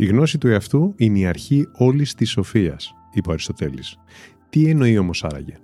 Η 0.00 0.06
γνώση 0.06 0.38
του 0.38 0.48
εαυτού 0.48 0.92
είναι 0.96 1.18
η 1.18 1.26
αρχή 1.26 1.68
όλης 1.72 2.14
της 2.14 2.30
σοφίας, 2.30 2.94
είπε 3.12 3.28
ο 3.28 3.32
Αριστοτέλης. 3.32 3.98
Τι 4.48 4.68
εννοεί 4.68 4.98
όμως 4.98 5.24
άραγε; 5.24 5.56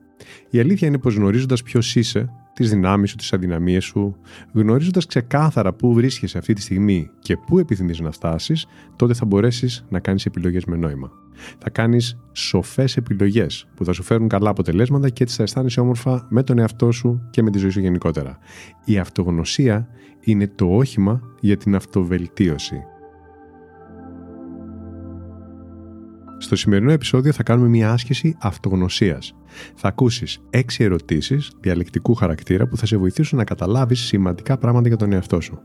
Η 0.50 0.58
αλήθεια 0.58 0.88
είναι 0.88 0.98
πως 0.98 1.14
γνωρίζοντας 1.14 1.62
ποιος 1.62 1.96
είσαι, 1.96 2.30
τις 2.52 2.70
δυνάμεις 2.70 3.10
σου, 3.10 3.16
τις 3.16 3.32
αδυναμίες 3.32 3.84
σου, 3.84 4.16
γνωρίζοντας 4.52 5.06
ξεκάθαρα 5.06 5.72
πού 5.72 5.94
βρίσκεσαι 5.94 6.38
αυτή 6.38 6.52
τη 6.52 6.60
στιγμή 6.60 7.10
και 7.18 7.36
πού 7.36 7.58
επιθυμείς 7.58 8.00
να 8.00 8.10
φτάσεις, 8.10 8.66
τότε 8.96 9.14
θα 9.14 9.24
μπορέσεις 9.24 9.84
να 9.88 10.00
κάνεις 10.00 10.26
επιλογές 10.26 10.64
με 10.64 10.76
νόημα. 10.76 11.10
Θα 11.58 11.70
κάνεις 11.70 12.18
σοφές 12.32 12.96
επιλογές 12.96 13.66
που 13.74 13.84
θα 13.84 13.92
σου 13.92 14.02
φέρουν 14.02 14.28
καλά 14.28 14.50
αποτελέσματα 14.50 15.08
και 15.08 15.22
έτσι 15.22 15.36
θα 15.36 15.42
αισθάνεσαι 15.42 15.80
όμορφα 15.80 16.26
με 16.30 16.42
τον 16.42 16.58
εαυτό 16.58 16.92
σου 16.92 17.28
και 17.30 17.42
με 17.42 17.50
τη 17.50 17.58
ζωή 17.58 17.70
σου 17.70 17.80
γενικότερα. 17.80 18.38
Η 18.84 18.98
αυτογνωσία 18.98 19.88
είναι 20.20 20.48
το 20.48 20.66
όχημα 20.66 21.20
για 21.40 21.56
την 21.56 21.74
αυτοβελτίωση. 21.74 22.82
Στο 26.38 26.56
σημερινό 26.56 26.92
επεισόδιο 26.92 27.32
θα 27.32 27.42
κάνουμε 27.42 27.68
μια 27.68 27.92
άσκηση 27.92 28.36
αυτογνωσίας. 28.40 29.34
Θα 29.74 29.88
ακούσεις 29.88 30.38
έξι 30.50 30.84
ερωτήσεις 30.84 31.50
διαλεκτικού 31.60 32.14
χαρακτήρα 32.14 32.66
που 32.66 32.76
θα 32.76 32.86
σε 32.86 32.96
βοηθήσουν 32.96 33.38
να 33.38 33.44
καταλάβεις 33.44 34.00
σημαντικά 34.00 34.58
πράγματα 34.58 34.88
για 34.88 34.96
τον 34.96 35.12
εαυτό 35.12 35.40
σου. 35.40 35.58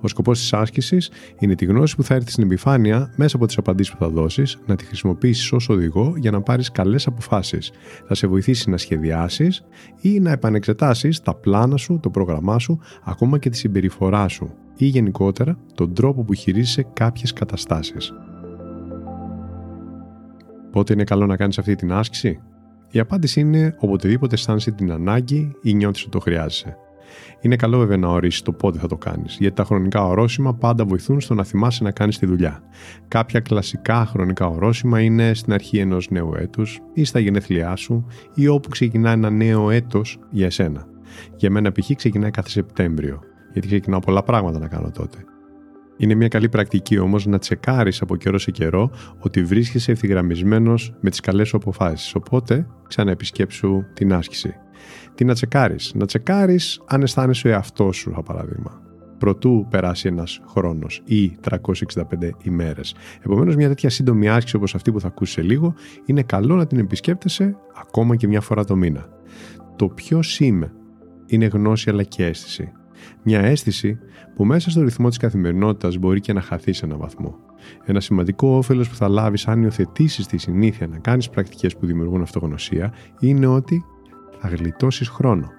Ο 0.00 0.08
σκοπός 0.08 0.38
της 0.38 0.52
άσκησης 0.52 1.10
είναι 1.38 1.54
τη 1.54 1.64
γνώση 1.64 1.96
που 1.96 2.02
θα 2.02 2.14
έρθει 2.14 2.30
στην 2.30 2.44
επιφάνεια 2.44 3.12
μέσα 3.16 3.36
από 3.36 3.46
τις 3.46 3.58
απαντήσεις 3.58 3.92
που 3.92 3.98
θα 3.98 4.08
δώσεις, 4.08 4.58
να 4.66 4.76
τη 4.76 4.84
χρησιμοποιήσεις 4.84 5.52
ως 5.52 5.68
οδηγό 5.68 6.14
για 6.16 6.30
να 6.30 6.40
πάρεις 6.40 6.70
καλές 6.70 7.06
αποφάσεις. 7.06 7.72
Θα 8.06 8.14
σε 8.14 8.26
βοηθήσει 8.26 8.70
να 8.70 8.76
σχεδιάσεις 8.76 9.62
ή 10.00 10.20
να 10.20 10.30
επανεξετάσεις 10.30 11.20
τα 11.20 11.34
πλάνα 11.34 11.76
σου, 11.76 11.98
το 12.02 12.10
πρόγραμμά 12.10 12.58
σου, 12.58 12.78
ακόμα 13.04 13.38
και 13.38 13.50
τη 13.50 13.56
συμπεριφορά 13.56 14.28
σου 14.28 14.54
ή 14.76 14.86
γενικότερα 14.86 15.58
τον 15.74 15.94
τρόπο 15.94 16.22
που 16.22 16.34
χειρίζεσαι 16.34 16.86
κάποιες 16.92 17.32
καταστάσεις. 17.32 18.12
Πότε 20.76 20.92
είναι 20.92 21.04
καλό 21.04 21.26
να 21.26 21.36
κάνεις 21.36 21.58
αυτή 21.58 21.74
την 21.74 21.92
άσκηση; 21.92 22.40
Η 22.90 22.98
απάντηση 22.98 23.40
είναι 23.40 23.76
οποτεδήποτε 23.78 24.34
αισθάνεσαι 24.34 24.70
την 24.70 24.92
ανάγκη 24.92 25.52
ή 25.62 25.74
νιώθεις 25.74 26.02
ότι 26.02 26.10
το 26.10 26.18
χρειάζεσαι. 26.18 26.76
Είναι 27.40 27.56
καλό 27.56 27.78
βέβαια 27.78 27.96
να 27.96 28.08
ορίσεις 28.08 28.42
το 28.42 28.52
πότε 28.52 28.78
θα 28.78 28.86
το 28.86 28.96
κάνεις, 28.96 29.36
γιατί 29.40 29.56
τα 29.56 29.64
χρονικά 29.64 30.06
ορόσημα 30.06 30.54
πάντα 30.54 30.84
βοηθούν 30.84 31.20
στο 31.20 31.34
να 31.34 31.44
θυμάσαι 31.44 31.84
να 31.84 31.90
κάνεις 31.90 32.18
τη 32.18 32.26
δουλειά. 32.26 32.62
Κάποια 33.08 33.40
κλασικά 33.40 34.06
χρονικά 34.06 34.46
ορόσημα 34.46 35.00
είναι 35.00 35.34
στην 35.34 35.52
αρχή 35.52 35.78
ενός 35.78 36.10
νέου 36.10 36.34
έτους 36.34 36.80
ή 36.94 37.04
στα 37.04 37.18
γενέθλιά 37.18 37.76
σου 37.76 38.06
ή 38.34 38.48
όπου 38.48 38.68
ξεκινά 38.68 39.10
ένα 39.10 39.30
νέο 39.30 39.70
έτος 39.70 40.18
για 40.30 40.46
εσένα. 40.46 40.86
Για 41.36 41.50
μένα 41.50 41.72
π.χ. 41.72 41.90
ξεκινάει 41.96 42.30
κάθε 42.30 42.48
Σεπτέμβριο, 42.48 43.20
γιατί 43.52 43.66
ξεκινάω 43.66 44.00
πολλά 44.00 44.22
πράγματα 44.22 44.58
να 44.58 44.68
κάνω 44.68 44.90
τότε. 44.90 45.18
Είναι 45.96 46.14
μια 46.14 46.28
καλή 46.28 46.48
πρακτική 46.48 46.98
όμως 46.98 47.26
να 47.26 47.38
τσεκάρεις 47.38 48.00
από 48.00 48.16
καιρό 48.16 48.38
σε 48.38 48.50
καιρό 48.50 48.90
ότι 49.18 49.44
βρίσκεσαι 49.44 49.92
ευθυγραμμισμένος 49.92 50.94
με 51.00 51.10
τις 51.10 51.20
καλές 51.20 51.48
σου 51.48 51.56
αποφάσεις. 51.56 52.14
Οπότε 52.14 52.66
ξαναεπισκέψου 52.88 53.84
την 53.94 54.12
άσκηση. 54.14 54.54
Τι 55.14 55.24
να 55.24 55.34
τσεκάρεις; 55.34 55.92
Να 55.94 56.06
τσεκάρεις 56.06 56.80
αν 56.86 57.02
αισθάνεσαι 57.02 57.48
ο 57.48 57.50
εαυτός 57.50 57.96
σου, 57.96 58.10
για 58.10 58.22
παράδειγμα. 58.22 58.80
Προτού 59.18 59.66
περάσει 59.70 60.08
ένας 60.08 60.40
χρόνος 60.46 61.02
ή 61.04 61.36
365 61.40 62.30
ημέρες. 62.42 62.94
Επομένως 63.22 63.56
μια 63.56 63.68
τέτοια 63.68 63.90
σύντομη 63.90 64.28
άσκηση 64.28 64.56
όπως 64.56 64.74
αυτή 64.74 64.92
που 64.92 65.00
θα 65.00 65.06
ακούσεις 65.06 65.34
σε 65.34 65.42
λίγο 65.42 65.74
είναι 66.04 66.22
καλό 66.22 66.56
να 66.56 66.66
την 66.66 66.78
επισκέπτεσαι 66.78 67.56
ακόμα 67.80 68.16
και 68.16 68.26
μια 68.26 68.40
φορά 68.40 68.64
το 68.64 68.76
μήνα. 68.76 69.08
Το 69.76 69.88
ποιο 69.88 70.20
είμαι 70.38 70.72
είναι 71.26 71.46
γνώση 71.46 71.90
αλλά 71.90 72.02
και 72.02 72.24
αίσθηση. 72.24 72.72
Μια 73.22 73.40
αίσθηση 73.40 73.98
που 74.34 74.44
μέσα 74.44 74.70
στο 74.70 74.82
ρυθμό 74.82 75.08
της 75.08 75.16
καθημερινότητας 75.16 75.96
μπορεί 75.96 76.20
και 76.20 76.32
να 76.32 76.40
χαθεί 76.40 76.72
σε 76.72 76.84
έναν 76.84 76.98
βαθμό. 76.98 77.38
Ένα 77.84 78.00
σημαντικό 78.00 78.48
όφελος 78.48 78.88
που 78.88 78.94
θα 78.94 79.08
λάβεις 79.08 79.48
αν 79.48 79.62
υιοθετήσεις 79.62 80.26
τη 80.26 80.38
συνήθεια 80.38 80.86
να 80.86 80.98
κάνεις 80.98 81.30
πρακτικές 81.30 81.76
που 81.76 81.86
δημιουργούν 81.86 82.22
αυτογνωσία 82.22 82.92
είναι 83.20 83.46
ότι 83.46 83.84
θα 84.38 84.48
γλιτώσεις 84.48 85.08
χρόνο. 85.08 85.50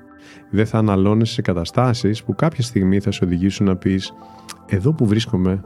Δεν 0.51 0.65
θα 0.65 0.77
αναλώνεσαι 0.77 1.33
σε 1.33 1.41
καταστάσεις 1.41 2.23
που 2.23 2.35
κάποια 2.35 2.63
στιγμή 2.63 2.99
θα 2.99 3.11
σε 3.11 3.23
οδηγήσουν 3.23 3.65
να 3.65 3.75
πεις 3.75 4.13
Εδώ 4.65 4.93
που 4.93 5.05
βρίσκομαι 5.05 5.63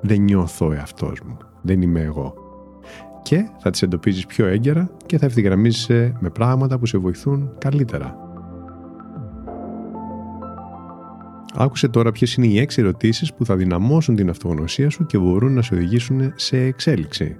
δεν 0.00 0.20
νιώθω 0.20 0.72
εαυτός 0.72 1.20
μου. 1.26 1.36
Δεν 1.62 1.82
είμαι 1.82 2.00
εγώ. 2.00 2.34
Και 3.22 3.48
θα 3.58 3.70
τις 3.70 3.82
εντοπίζεις 3.82 4.26
πιο 4.26 4.46
έγκαιρα 4.46 4.90
και 5.06 5.18
θα 5.18 5.26
ευθυγραμμίζεσαι 5.26 6.16
με 6.20 6.30
πράγματα 6.30 6.78
που 6.78 6.86
σε 6.86 6.98
βοηθούν 6.98 7.50
καλύτερα. 7.58 8.29
Άκουσε 11.54 11.88
τώρα 11.88 12.12
ποιες 12.12 12.34
είναι 12.34 12.46
οι 12.46 12.58
έξι 12.58 12.80
ερωτήσεις 12.80 13.34
που 13.34 13.44
θα 13.44 13.56
δυναμώσουν 13.56 14.16
την 14.16 14.30
αυτογνωσία 14.30 14.90
σου 14.90 15.06
και 15.06 15.18
μπορούν 15.18 15.54
να 15.54 15.62
σε 15.62 15.74
οδηγήσουν 15.74 16.32
σε 16.36 16.56
εξέλιξη. 16.60 17.36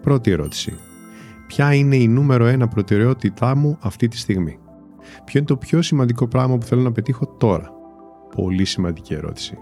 Πρώτη 0.00 0.30
ερώτηση. 0.30 0.72
Ποια 1.46 1.74
είναι 1.74 1.96
η 1.96 2.08
νούμερο 2.08 2.46
ένα 2.46 2.68
προτεραιότητά 2.68 3.56
μου 3.56 3.78
αυτή 3.80 4.08
τη 4.08 4.18
στιγμή; 4.18 4.58
Ποιο 5.24 5.38
είναι 5.38 5.48
το 5.48 5.56
πιο 5.56 5.82
σημαντικό 5.82 6.28
πράγμα 6.28 6.58
που 6.58 6.66
θέλω 6.66 6.82
να 6.82 6.92
πετύχω 6.92 7.26
τώρα; 7.26 7.70
Πολύ 8.36 8.64
σημαντική 8.64 9.14
ερώτηση. 9.14 9.58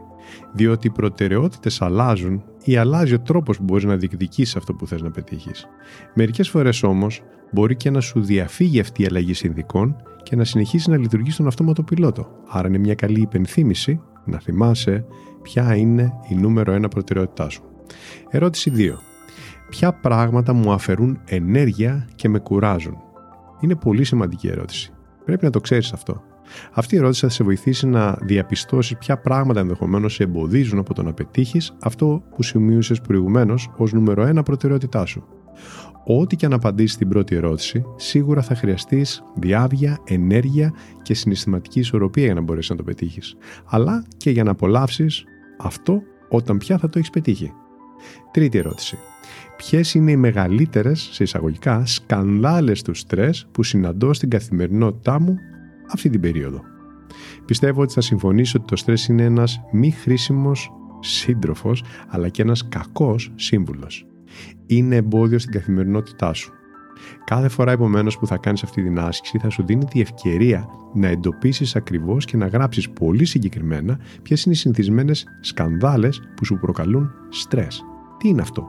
Διότι 0.53 0.87
οι 0.87 0.91
προτεραιότητες 0.91 1.83
αλλάζουν 1.83 2.43
ή 2.65 2.77
αλλάζει 2.77 3.15
ο 3.15 3.21
τρόπος 3.21 3.57
που 3.57 3.65
μπορείς 3.65 3.85
να 3.85 3.97
διεκδικήσεις 3.97 4.57
αυτό 4.57 4.75
που 4.75 4.87
θες 4.87 5.03
να 5.03 5.11
πετύχεις. 5.11 5.67
Μερικές 6.15 6.49
φορές 6.49 6.83
όμως 6.83 7.23
μπορεί 7.53 7.77
και 7.77 7.91
να 7.91 8.01
σου 8.01 8.21
διαφύγει 8.21 8.81
αυτή 8.81 9.03
η 9.03 9.07
αλλαγή 9.07 9.35
συνδικών 9.35 9.97
και 10.23 10.37
να 10.37 10.45
συνεχίσεις 10.45 10.87
να 10.87 10.97
λειτουργείς 10.97 11.35
στον 11.35 11.47
αυτόματο 11.47 11.83
πιλότο. 11.83 12.29
Άρα 12.49 12.69
είναι 12.69 12.79
μια 12.79 12.95
καλή 12.95 13.21
υπενθύμηση 13.21 14.01
να 14.25 14.39
θυμάσαι 14.39 15.05
ποια 15.43 15.77
είναι 15.77 16.13
η 16.29 16.35
νούμερο 16.35 16.73
ένα 16.73 16.89
προτεραιότητά 16.89 17.49
σου. 17.49 17.63
Ερώτηση 18.31 18.73
2. 18.77 18.91
Ποια 19.69 19.93
πράγματα 19.93 20.53
μου 20.53 20.73
αφαιρούν 20.73 21.21
ενέργεια 21.25 22.09
και 22.15 22.29
με 22.29 22.39
κουράζουν; 22.39 22.97
Είναι 23.61 23.75
πολύ 23.75 24.05
σημαντική 24.05 24.49
ερώτηση. 24.49 24.93
Πρέπει 25.25 25.45
να 25.45 25.51
το 25.51 25.61
ξέρεις 25.61 25.93
αυτό. 25.93 26.23
Αυτή 26.73 26.95
η 26.95 26.99
ερώτηση 26.99 27.21
θα 27.21 27.29
σε 27.29 27.45
βοηθήσει 27.45 27.87
να 27.87 28.19
διαπιστώσεις 28.21 28.97
ποια 28.97 29.19
πράγματα 29.19 29.61
ενδεχομένως 29.61 30.15
σε 30.15 30.23
εμποδίζουν 30.23 30.79
από 30.79 30.95
το 30.95 31.03
να 31.03 31.13
πετύχεις 31.13 31.77
αυτό 31.83 32.23
που 32.37 32.43
σημείωσες 32.43 33.01
προηγουμένως 33.01 33.71
ως 33.77 33.93
νούμερο 33.93 34.23
ένα 34.23 34.43
προτεραιότητά 34.43 35.07
σου. 35.07 35.25
Ό,τι 36.05 36.37
και 36.37 36.47
αν 36.47 36.53
απαντήσεις 36.53 36.97
την 36.97 37.09
πρώτη 37.09 37.37
ερώτηση, 37.37 37.85
σίγουρα 37.97 38.43
θα 38.43 38.55
χρειαστείς 38.55 39.23
διάβια, 39.35 39.99
ενέργεια 40.05 40.73
και 41.03 41.15
συναισθηματική 41.15 41.79
ισορροπία 41.81 42.25
για 42.25 42.35
να 42.35 42.41
μπορέσεις 42.41 42.71
να 42.71 42.77
το 42.77 42.83
πετύχεις. 42.83 43.37
Αλλά 43.65 44.05
και 44.17 44.31
για 44.31 44.45
να 44.45 44.51
απολαύσεις 44.51 45.25
αυτό 45.59 46.03
όταν 46.29 46.59
πια 46.59 46.79
θα 46.79 46.89
το 46.89 46.99
έχεις 46.99 47.11
πετύχει. 47.11 47.53
Τρίτη 48.31 48.59
ερώτηση. 48.59 48.99
Ποιες 49.57 49.95
είναι 49.95 50.11
οι 50.11 50.17
μεγαλύτερες, 50.17 51.09
σε 51.13 51.23
εισαγωγικά, 51.23 51.87
σκανδάλες 51.87 52.83
του 52.83 52.95
στρες 52.95 53.47
που 53.53 53.63
συναντώ 53.63 54.13
στην 54.13 54.31
καθημερινότητά 54.31 55.21
μου 55.21 55.37
αυτή 55.91 56.11
την 56.11 56.21
περίοδο. 56.21 56.61
Πιστεύω 57.45 57.83
ότι 57.83 57.93
θα 57.93 58.01
συμφωνήσω 58.01 58.59
ότι 58.59 58.67
το 58.67 58.77
στρες 58.77 59.07
είναι 59.07 59.23
ένας 59.23 59.61
μη 59.73 59.91
χρήσιμος 59.91 60.73
σύντροφος, 61.01 61.85
αλλά 62.09 62.29
και 62.29 62.43
ένας 62.43 62.69
κακός 62.69 63.33
σύμβουλος. 63.35 64.07
Είναι 64.67 64.97
εμπόδιο 64.97 65.39
στην 65.39 65.53
καθημερινότητά 65.53 66.33
σου. 66.33 66.53
Κάθε 67.25 67.49
φορά 67.49 67.73
επομένως 67.73 68.19
που 68.19 68.27
θα 68.27 68.37
κάνεις 68.37 68.63
αυτή 68.63 68.83
την 68.83 68.99
άσκηση 68.99 69.39
θα 69.39 69.51
σου 69.51 69.65
δίνει 69.67 69.85
τη 69.85 70.01
ευκαιρία 70.01 70.69
να 70.95 71.09
εντοπίσεις 71.09 71.77
ακριβώς 71.77 72.25
και 72.25 72.37
να 72.37 72.47
γράψεις 72.47 72.91
πολύ 72.91 73.25
συγκεκριμένα 73.25 73.99
ποιες 74.23 74.45
είναι 74.45 74.55
οι 74.55 74.59
συνηθισμένες 74.59 75.27
σκανδάλες 75.41 76.23
που 76.37 76.45
σου 76.45 76.59
προκαλούν 76.59 77.11
στρες. 77.29 77.85
Τι 78.19 78.29
είναι 78.29 78.41
αυτό; 78.41 78.69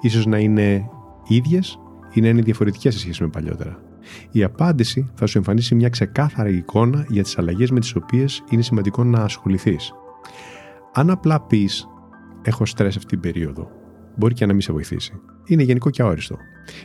Ίσως 0.00 0.26
να 0.26 0.38
είναι 0.38 0.88
ίδιες 1.28 1.78
ή 2.12 2.20
να 2.20 2.28
είναι 2.28 2.42
διαφορετικές 2.42 2.94
σε 2.94 3.00
σχέση 3.00 3.22
με 3.22 3.28
παλιότερα; 3.28 3.82
Η 4.30 4.42
απάντηση 4.42 5.10
θα 5.14 5.26
σου 5.26 5.38
εμφανίσει 5.38 5.74
μια 5.74 5.88
ξεκάθαρη 5.88 6.56
εικόνα 6.56 7.06
για 7.08 7.22
τις 7.22 7.38
αλλαγές 7.38 7.70
με 7.70 7.80
τις 7.80 7.94
οποίες 7.94 8.44
είναι 8.50 8.62
σημαντικό 8.62 9.04
να 9.04 9.18
ασχοληθείς. 9.18 9.92
Αν 10.92 11.10
απλά 11.10 11.40
πεις 11.40 11.88
έχω 12.42 12.66
στρες 12.66 12.96
αυτή 12.96 13.08
την 13.08 13.20
περίοδο, 13.20 13.68
μπορεί 14.16 14.34
και 14.34 14.46
να 14.46 14.52
μην 14.52 14.60
σε 14.60 14.72
βοηθήσει. 14.72 15.12
Είναι 15.46 15.62
γενικό 15.62 15.90
και 15.90 16.02
αόριστο. 16.02 16.36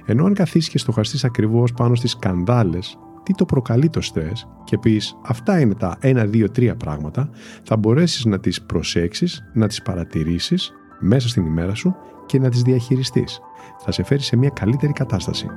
Ενώ 0.06 0.26
αν 0.26 0.34
καθίσει 0.34 0.70
και 0.70 0.78
στοχαστεί 0.78 1.26
ακριβώς 1.26 1.74
πάνω 1.74 1.96
στις 1.96 2.12
σκανδάλες, 2.12 2.98
τι 3.24 3.34
το 3.34 3.46
προκαλεί 3.46 3.90
το 3.90 4.02
στρες 4.02 4.48
και 4.64 4.78
πεις 4.78 5.18
αυτά 5.24 5.60
είναι 5.60 5.74
τα 5.74 5.98
1, 6.02 6.26
2, 6.26 6.50
3 6.50 6.76
πράγματα, 6.78 7.30
θα 7.64 7.78
μπορέσεις 7.78 8.26
να 8.26 8.40
τις 8.40 8.62
προσέξεις, 8.62 9.44
να 9.54 9.68
τις 9.68 9.82
παρατηρήσεις 9.82 10.72
μέσα 11.00 11.28
στην 11.28 11.46
ημέρα 11.46 11.76
σου 11.76 11.96
και 12.26 12.40
να 12.40 12.50
τις 12.50 12.62
διαχειριστείς. 12.62 13.40
Θα 13.80 13.92
σε 13.92 14.04
φέρει 14.04 14.22
σε 14.22 14.36
μια 14.36 14.50
καλύτερη 14.50 14.94
κατάσταση. 14.94 15.48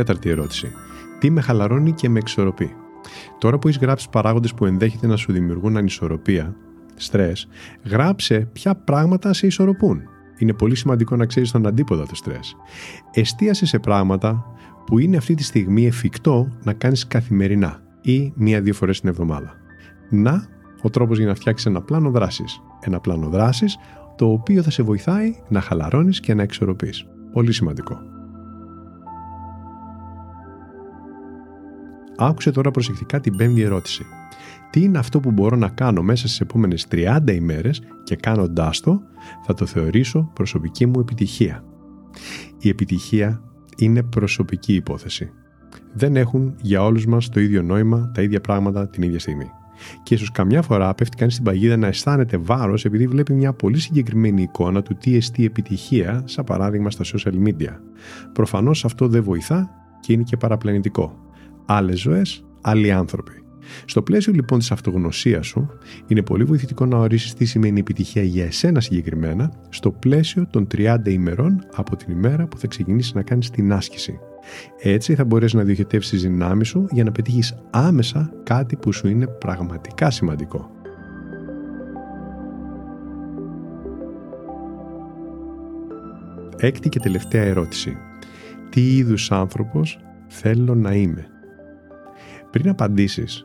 Τέταρτη 0.00 0.28
ερώτηση. 0.28 0.72
Τι 1.18 1.30
με 1.30 1.40
χαλαρώνει 1.40 1.92
και 1.92 2.08
με 2.08 2.18
εξορροπεί. 2.18 2.72
Τώρα 3.38 3.58
που 3.58 3.68
έχεις 3.68 3.80
γράψει 3.80 4.08
παράγοντες 4.10 4.54
που 4.54 4.66
ενδέχεται 4.66 5.06
να 5.06 5.16
σου 5.16 5.32
δημιουργούν 5.32 5.76
ανισορροπία, 5.76 6.56
στρες, 6.94 7.48
γράψε 7.84 8.48
ποια 8.52 8.74
πράγματα 8.74 9.32
σε 9.32 9.46
ισορροπούν. 9.46 10.00
Είναι 10.38 10.52
πολύ 10.52 10.74
σημαντικό 10.74 11.16
να 11.16 11.26
ξέρεις 11.26 11.50
τον 11.50 11.66
αντίποδα 11.66 12.06
του 12.06 12.14
στρες. 12.14 12.56
Εστίασε 13.12 13.66
σε 13.66 13.78
πράγματα 13.78 14.46
που 14.86 14.98
είναι 14.98 15.16
αυτή 15.16 15.34
τη 15.34 15.42
στιγμή 15.42 15.86
εφικτό 15.86 16.48
να 16.64 16.72
κάνεις 16.72 17.06
καθημερινά 17.06 17.82
ή 18.00 18.32
μία-δύο 18.34 18.74
φορές 18.74 19.00
την 19.00 19.08
εβδομάδα. 19.08 19.54
Να, 20.10 20.48
ο 20.82 20.90
τρόπος 20.90 21.18
για 21.18 21.26
να 21.26 21.34
φτιάξεις 21.34 21.66
ένα 21.66 21.82
πλάνο 21.82 22.10
δράσης. 22.10 22.60
Ένα 22.80 23.00
πλάνο 23.00 23.28
δράσης 23.28 23.78
το 24.16 24.26
οποίο 24.26 24.62
θα 24.62 24.70
σε 24.70 24.82
βοηθάει 24.82 25.34
να 25.48 25.60
χαλαρώνεις 25.60 26.20
και 26.20 26.34
να 26.34 26.42
εξορροπείς. 26.42 27.06
Πολύ 27.32 27.52
σημαντικό. 27.52 28.09
Άκουσε 32.22 32.50
τώρα 32.50 32.70
προσεκτικά 32.70 33.20
την 33.20 33.36
πέμπτη 33.36 33.60
ερώτηση. 33.60 34.06
Τι 34.70 34.82
είναι 34.82 34.98
αυτό 34.98 35.20
που 35.20 35.30
μπορώ 35.30 35.56
να 35.56 35.68
κάνω 35.68 36.02
μέσα 36.02 36.26
στις 36.26 36.40
επόμενες 36.40 36.86
30 36.90 37.18
ημέρες 37.32 37.82
και 38.04 38.16
κάνοντάς 38.16 38.80
το 38.80 39.00
θα 39.46 39.54
το 39.54 39.66
θεωρήσω 39.66 40.30
προσωπική 40.32 40.86
μου 40.86 41.00
επιτυχία. 41.00 41.64
Η 42.58 42.68
επιτυχία 42.68 43.42
είναι 43.76 44.02
προσωπική 44.02 44.74
υπόθεση. 44.74 45.30
Δεν 45.92 46.16
έχουν 46.16 46.54
για 46.60 46.84
όλους 46.84 47.06
μας 47.06 47.28
το 47.28 47.40
ίδιο 47.40 47.62
νόημα, 47.62 48.10
τα 48.14 48.22
ίδια 48.22 48.40
πράγματα 48.40 48.88
την 48.88 49.02
ίδια 49.02 49.18
στιγμή. 49.18 49.50
Και 50.02 50.14
ίσως 50.14 50.30
καμιά 50.30 50.62
φορά 50.62 50.94
πέφτει 50.94 51.16
κανείς 51.16 51.34
στην 51.34 51.46
παγίδα 51.46 51.76
να 51.76 51.86
αισθάνεται 51.86 52.36
βάρος 52.36 52.84
επειδή 52.84 53.06
βλέπει 53.06 53.32
μια 53.32 53.52
πολύ 53.52 53.78
συγκεκριμένη 53.78 54.42
εικόνα 54.42 54.82
του 54.82 54.94
τι 54.94 55.16
εστί 55.16 55.44
επιτυχία, 55.44 56.22
σαν 56.24 56.44
παράδειγμα 56.44 56.90
στα 56.90 57.04
social 57.04 57.46
media. 57.46 57.76
Προφανώς 58.32 58.84
αυτό 58.84 59.08
δεν 59.08 59.22
βοηθά 59.22 59.70
και 60.00 60.12
είναι 60.12 60.22
και 60.22 60.36
παραπλανητικό 60.36 61.29
άλλες 61.70 62.00
ζωές, 62.00 62.44
άλλοι 62.60 62.92
άνθρωποι. 62.92 63.32
Στο 63.84 64.02
πλαίσιο 64.02 64.32
λοιπόν 64.32 64.58
της 64.58 64.70
αυτογνωσίας 64.70 65.46
σου, 65.46 65.68
είναι 66.06 66.22
πολύ 66.22 66.44
βοηθητικό 66.44 66.86
να 66.86 66.98
ορίσεις 66.98 67.34
τι 67.34 67.44
σημαίνει 67.44 67.80
επιτυχία 67.80 68.22
για 68.22 68.44
εσένα 68.44 68.80
συγκεκριμένα 68.80 69.52
στο 69.68 69.90
πλαίσιο 69.90 70.46
των 70.50 70.66
30 70.76 70.96
ημερών 71.04 71.64
από 71.74 71.96
την 71.96 72.12
ημέρα 72.12 72.46
που 72.46 72.58
θα 72.58 72.66
ξεκινήσεις 72.66 73.14
να 73.14 73.22
κάνεις 73.22 73.50
την 73.50 73.72
άσκηση. 73.72 74.18
Έτσι 74.82 75.14
θα 75.14 75.24
μπορέσεις 75.24 75.54
να 75.54 75.62
διοχετεύσεις 75.62 76.10
τις 76.10 76.22
δυνάμεις 76.22 76.68
σου 76.68 76.86
για 76.90 77.04
να 77.04 77.12
πετύχεις 77.12 77.54
άμεσα 77.70 78.32
κάτι 78.42 78.76
που 78.76 78.92
σου 78.92 79.08
είναι 79.08 79.26
πραγματικά 79.26 80.10
σημαντικό. 80.10 80.70
Έκτη 86.56 86.88
και 86.88 86.98
τελευταία 86.98 87.42
ερώτηση. 87.42 87.96
Τι 88.70 88.96
είδους 88.96 89.32
άνθρωπος 89.32 89.98
θέλω 90.28 90.74
να 90.74 90.94
είμαι; 90.94 91.26
Πριν 92.50 92.68
απαντήσεις, 92.68 93.44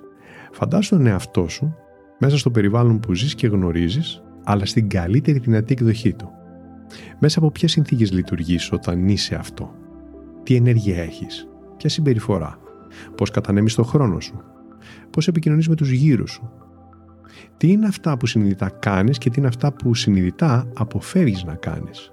φαντάσου 0.51 0.95
τον 0.95 1.05
εαυτό 1.05 1.47
σου 1.47 1.75
μέσα 2.19 2.37
στο 2.37 2.51
περιβάλλον 2.51 2.99
που 2.99 3.13
ζεις 3.13 3.35
και 3.35 3.47
γνωρίζεις, 3.47 4.23
αλλά 4.43 4.65
στην 4.65 4.89
καλύτερη 4.89 5.39
δυνατή 5.39 5.73
εκδοχή 5.73 6.13
του. 6.13 6.29
Μέσα 7.19 7.39
από 7.39 7.51
ποιες 7.51 7.71
συνθήκες 7.71 8.11
λειτουργείς 8.11 8.71
όταν 8.71 9.07
είσαι 9.07 9.35
αυτό; 9.35 9.73
Τι 10.43 10.55
ενέργεια 10.55 11.01
έχεις; 11.03 11.47
Ποια 11.77 11.89
συμπεριφορά; 11.89 12.59
Πώς 13.17 13.31
κατανέμεις 13.31 13.75
το 13.75 13.83
χρόνο 13.83 14.19
σου; 14.19 14.41
Πώς 15.09 15.27
επικοινωνείς 15.27 15.69
με 15.69 15.75
τους 15.75 15.89
γύρους 15.89 16.31
σου; 16.31 16.51
Τι 17.57 17.71
είναι 17.71 17.87
αυτά 17.87 18.17
που 18.17 18.25
συνειδητά 18.25 18.69
κάνεις 18.69 19.17
και 19.17 19.29
τι 19.29 19.39
είναι 19.39 19.47
αυτά 19.47 19.73
που 19.73 19.93
συνειδητά 19.93 20.67
αποφεύγεις 20.73 21.43
να 21.43 21.55
κάνεις; 21.55 22.11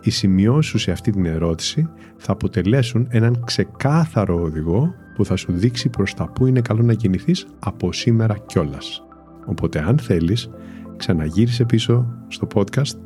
Οι 0.00 0.10
σημειώσεις 0.10 0.70
σου 0.70 0.78
σε 0.78 0.90
αυτή 0.90 1.10
την 1.10 1.26
ερώτηση 1.26 1.88
θα 2.16 2.32
αποτελέσουν 2.32 3.06
έναν 3.10 3.42
ξεκάθαρο 3.44 4.42
οδηγό 4.42 4.94
που 5.18 5.24
θα 5.24 5.36
σου 5.36 5.52
δείξει 5.52 5.88
προς 5.88 6.14
τα 6.14 6.28
που 6.28 6.46
είναι 6.46 6.60
καλό 6.60 6.82
να 6.82 6.94
κινηθείς 6.94 7.46
από 7.58 7.92
σήμερα 7.92 8.38
κιόλας. 8.38 9.04
Οπότε 9.46 9.78
αν 9.80 9.98
θέλεις, 9.98 10.50
ξαναγύρισε 10.96 11.64
πίσω 11.64 12.06
στο 12.28 12.46
podcast 12.54 12.96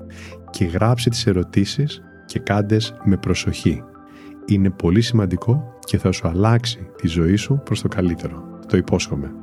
και 0.50 0.64
γράψε 0.64 1.10
τις 1.10 1.26
ερωτήσεις 1.26 2.02
και 2.26 2.38
κάντες 2.38 2.94
με 3.04 3.16
προσοχή. 3.16 3.82
Είναι 4.46 4.70
πολύ 4.70 5.00
σημαντικό 5.00 5.78
και 5.84 5.98
θα 5.98 6.12
σου 6.12 6.28
αλλάξει 6.28 6.90
τη 6.96 7.08
ζωή 7.08 7.36
σου 7.36 7.60
προς 7.64 7.80
το 7.80 7.88
καλύτερο. 7.88 8.58
Το 8.68 8.76
υπόσχομαι. 8.76 9.34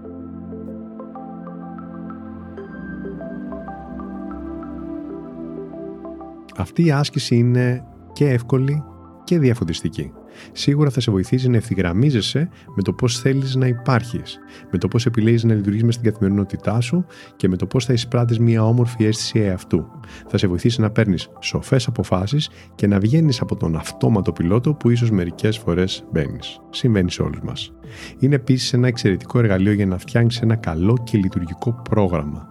Αυτή 6.57 6.85
η 6.85 6.91
άσκηση 6.91 7.35
είναι 7.35 7.83
και 8.13 8.29
εύκολη 8.29 8.83
και 9.23 9.39
διαφωτιστική. 9.39 10.11
Σίγουρα 10.51 10.89
θα 10.89 10.99
σε 10.99 11.11
βοηθήσει 11.11 11.49
να 11.49 11.57
ευθυγραμμίζεσαι 11.57 12.49
με 12.75 12.81
το 12.81 12.93
πώς 12.93 13.19
θέλεις 13.19 13.55
να 13.55 13.67
υπάρχεις, 13.67 14.39
με 14.71 14.77
το 14.77 14.87
πώς 14.87 15.05
επιλέγεις 15.05 15.43
να 15.43 15.53
λειτουργείς 15.53 15.83
μες 15.83 15.93
στην 15.93 16.11
καθημερινότητά 16.11 16.81
σου 16.81 17.05
και 17.35 17.47
με 17.47 17.55
το 17.55 17.65
πώς 17.65 17.85
θα 17.85 17.93
εισπράττεις 17.93 18.39
μια 18.39 18.65
όμορφη 18.65 19.05
αίσθηση 19.05 19.39
εαυτού. 19.39 19.85
Θα 20.27 20.37
σε 20.37 20.47
βοηθήσει 20.47 20.81
να 20.81 20.89
παίρνεις 20.89 21.29
σοφές 21.39 21.87
αποφάσεις 21.87 22.49
και 22.75 22.87
να 22.87 22.99
βγαίνεις 22.99 23.41
από 23.41 23.55
τον 23.55 23.75
αυτόματο 23.75 24.31
πιλότο 24.31 24.73
που 24.73 24.89
ίσως 24.89 25.11
μερικές 25.11 25.57
φορές 25.57 26.03
μπαίνεις. 26.11 26.59
Συμβαίνει 26.69 27.11
σε 27.11 27.21
όλους 27.21 27.39
μας. 27.41 27.71
Είναι 28.19 28.35
επίσης 28.35 28.73
ένα 28.73 28.87
εξαιρετικό 28.87 29.39
εργαλείο 29.39 29.71
για 29.71 29.85
να 29.85 29.97
φτιάξεις 29.97 30.41
ένα 30.41 30.55
καλό 30.55 30.97
και 31.03 31.17
λειτουργικό 31.17 31.81
πρόγραμμα. 31.89 32.47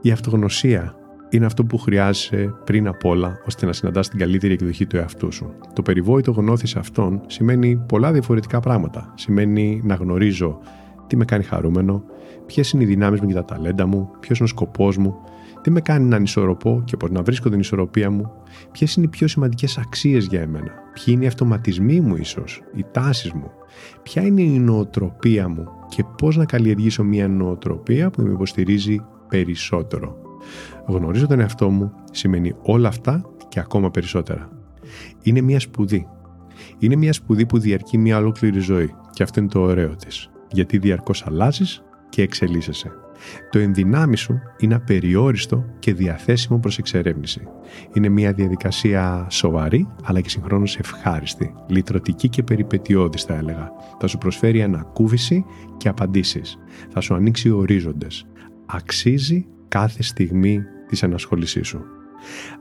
Η 0.00 0.10
αυτογνωσία 0.10 0.94
είναι 1.36 1.46
αυτό 1.46 1.64
που 1.64 1.78
χρειάζεσαι 1.78 2.54
πριν 2.64 2.88
απ' 2.88 3.04
όλα 3.04 3.38
ώστε 3.46 3.66
να 3.66 3.72
συναντάς 3.72 4.08
την 4.08 4.18
καλύτερη 4.18 4.52
εκδοχή 4.52 4.86
του 4.86 4.96
εαυτού 4.96 5.32
σου. 5.32 5.52
Το 5.72 5.82
περιβόητο 5.82 6.30
γνώθι 6.30 6.78
αυτών 6.78 7.20
σημαίνει 7.26 7.76
πολλά 7.88 8.12
διαφορετικά 8.12 8.60
πράγματα. 8.60 9.12
Σημαίνει 9.16 9.80
να 9.84 9.94
γνωρίζω 9.94 10.58
τι 11.06 11.16
με 11.16 11.24
κάνει 11.24 11.44
χαρούμενο, 11.44 12.02
ποιες 12.46 12.70
είναι 12.70 12.82
οι 12.82 12.86
δυνάμεις 12.86 13.20
μου 13.20 13.26
και 13.26 13.34
τα 13.34 13.44
ταλέντα 13.44 13.86
μου, 13.86 14.10
ποιος 14.20 14.38
είναι 14.38 14.48
ο 14.48 14.50
σκοπός 14.50 14.96
μου, 14.96 15.16
τι 15.62 15.70
με 15.70 15.80
κάνει 15.80 16.08
να 16.08 16.16
ανισορροπώ 16.16 16.82
και 16.84 16.96
πώς 16.96 17.10
να 17.10 17.22
βρίσκω 17.22 17.48
την 17.48 17.58
ισορροπία 17.58 18.10
μου, 18.10 18.30
ποιες 18.72 18.94
είναι 18.94 19.06
οι 19.06 19.08
πιο 19.08 19.28
σημαντικές 19.28 19.78
αξίες 19.78 20.26
για 20.26 20.40
εμένα, 20.40 20.72
ποιοι 20.92 21.04
είναι 21.06 21.24
οι 21.24 21.26
αυτοματισμοί 21.26 22.00
μου 22.00 22.16
ίσως, 22.16 22.62
οι 22.74 22.84
τάσεις 22.90 23.32
μου, 23.32 23.50
ποια 24.02 24.22
είναι 24.22 24.42
η 24.42 24.58
νοοτροπία 24.58 25.48
μου 25.48 25.64
και 25.88 26.04
πώς 26.18 26.36
να 26.36 26.44
καλλιεργήσω 26.44 27.04
μια 27.04 27.28
νοοτροπία 27.28 28.10
που 28.10 28.22
με 28.22 28.30
υποστηρίζει 28.30 29.00
περισσότερο. 29.28 30.25
Γνωρίζω 30.86 31.26
τον 31.26 31.40
εαυτό 31.40 31.70
μου 31.70 31.92
σημαίνει 32.10 32.54
όλα 32.62 32.88
αυτά 32.88 33.24
και 33.48 33.60
ακόμα 33.60 33.90
περισσότερα. 33.90 34.48
Είναι 35.22 35.40
μια 35.40 35.60
σπουδή. 35.60 36.06
Είναι 36.78 36.96
μια 36.96 37.12
σπουδή 37.12 37.46
που 37.46 37.58
διαρκεί 37.58 37.98
μια 37.98 38.18
ολόκληρη 38.18 38.58
ζωή 38.60 38.94
και 39.10 39.22
αυτό 39.22 39.40
είναι 39.40 39.48
το 39.48 39.60
ωραίο 39.60 39.96
της. 39.96 40.30
Γιατί 40.50 40.78
διαρκώς 40.78 41.26
αλλάζεις 41.26 41.82
και 42.08 42.22
εξελίσσεσαι. 42.22 42.90
Το 43.50 43.58
ενδυνάμει 43.58 44.16
σου 44.16 44.40
είναι 44.58 44.74
απεριόριστο 44.74 45.64
και 45.78 45.94
διαθέσιμο 45.94 46.58
προς 46.58 46.78
εξερεύνηση. 46.78 47.40
Είναι 47.92 48.08
μια 48.08 48.32
διαδικασία 48.32 49.26
σοβαρή 49.30 49.88
αλλά 50.04 50.20
και 50.20 50.28
συγχρόνως 50.28 50.76
ευχάριστη, 50.76 51.54
λυτρωτική 51.66 52.28
και 52.28 52.42
περιπετειώδης 52.42 53.22
θα 53.22 53.34
έλεγα. 53.34 53.70
Θα 53.98 54.06
σου 54.06 54.18
προσφέρει 54.18 54.62
ανακούφιση 54.62 55.44
και 55.76 55.88
απαντήσεις. 55.88 56.58
Θα 56.90 57.00
σου 57.00 57.14
ανοίξει 57.14 57.50
ορίζοντες. 57.50 58.26
Αξίζει 58.66 59.46
κάθε 59.76 60.02
στιγμή 60.02 60.64
της 60.88 61.02
ενασχόλησής 61.02 61.66
σου. 61.66 61.84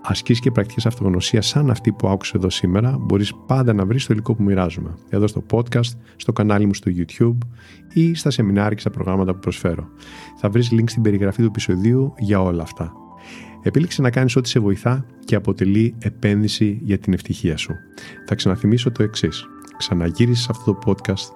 Ασκήσεις 0.02 0.42
και 0.42 0.52
πρακτικές 0.52 0.86
αυτογνωσίας 0.86 1.48
σαν 1.48 1.70
αυτή 1.70 1.92
που 1.92 2.08
άκουσες 2.08 2.34
εδώ 2.34 2.50
σήμερα 2.50 2.98
μπορείς 3.00 3.34
πάντα 3.48 3.74
να 3.74 3.86
βρεις 3.86 4.06
το 4.06 4.14
υλικό 4.14 4.36
που 4.36 4.44
μοιράζομαι. 4.44 4.96
Εδώ 5.10 5.28
στο 5.28 5.44
podcast, 5.52 5.92
στο 6.16 6.34
κανάλι 6.34 6.66
μου 6.66 6.74
στο 6.74 6.92
YouTube 6.96 7.38
ή 7.94 8.16
στα 8.16 8.30
σεμινάρια 8.30 8.74
και 8.74 8.80
στα 8.80 8.90
προγράμματα 8.90 9.34
που 9.34 9.40
προσφέρω. 9.40 9.88
Θα 10.38 10.50
βρεις 10.50 10.70
link 10.72 10.84
στην 10.86 11.02
περιγραφή 11.02 11.42
του 11.42 11.48
επεισοδίου 11.48 12.14
για 12.18 12.42
όλα 12.42 12.62
αυτά. 12.62 12.92
Επίλεξε 13.62 14.02
να 14.02 14.10
κάνεις 14.10 14.36
ό,τι 14.36 14.50
σε 14.50 14.60
βοηθά 14.60 15.06
και 15.26 15.36
αποτελεί 15.36 15.96
επένδυση 16.00 16.80
για 16.84 16.98
την 16.98 17.14
ευτυχία 17.14 17.58
σου. 17.58 17.74
Θα 18.28 18.36
ξαναθυμίσω 18.36 18.92
το 18.92 19.04
εξής. 19.04 19.46
Ξαναγύρισες 19.78 20.50
αυτό 20.50 20.74
το 20.74 20.80
podcast, 20.86 21.32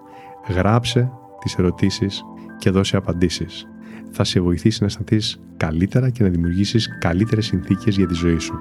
γράψε 0.53 1.11
τις 1.41 1.55
ερωτήσεις 1.55 2.23
και 2.57 2.69
δώσε 2.69 2.97
απαντήσεις 2.97 3.67
θα 4.09 4.23
σε 4.23 4.39
βοηθήσει 4.39 4.77
να 4.79 4.85
αισθανθείς 4.85 5.39
καλύτερα 5.57 6.09
και 6.09 6.23
να 6.23 6.29
δημιουργήσεις 6.29 6.97
καλύτερες 6.99 7.45
συνθήκες 7.45 7.95
για 7.95 8.07
τη 8.07 8.13
ζωή 8.13 8.37
σου. 8.37 8.59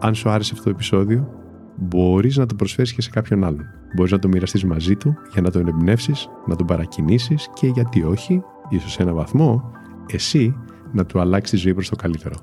Αν 0.00 0.14
σου 0.14 0.30
άρεσε 0.30 0.50
αυτό 0.52 0.64
το 0.64 0.70
επεισόδιο, 0.70 1.28
μπορείς 1.76 2.36
να 2.36 2.46
το 2.46 2.54
προσφέρεις 2.54 2.92
και 2.92 3.02
σε 3.02 3.10
κάποιον 3.10 3.44
άλλον. 3.44 3.64
Μπορείς 3.96 4.12
να 4.12 4.18
το 4.18 4.28
μοιραστείς 4.28 4.64
μαζί 4.64 4.96
του 4.96 5.16
για 5.32 5.42
να 5.42 5.50
τον 5.50 5.68
εμπνεύσεις, 5.68 6.28
να 6.46 6.56
τον 6.56 6.66
παρακινήσεις 6.66 7.48
και 7.54 7.66
γιατί 7.66 8.02
όχι, 8.02 8.42
ίσως 8.68 8.92
σε 8.92 9.02
ένα 9.02 9.12
βαθμό, 9.12 9.70
εσύ 10.06 10.56
να 10.92 11.06
του 11.06 11.20
αλλάξεις 11.20 11.50
τη 11.50 11.56
ζωή 11.56 11.74
προς 11.74 11.88
το 11.88 11.96
καλύτερο. 11.96 12.36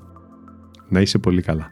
Να 0.89 1.01
είσαι 1.01 1.17
πολύ 1.17 1.41
καλά. 1.41 1.69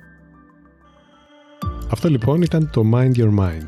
Αυτό 1.91 2.09
λοιπόν 2.09 2.41
ήταν 2.41 2.69
το 2.71 2.83
Mind 2.93 3.13
Your 3.15 3.37
Mind 3.39 3.67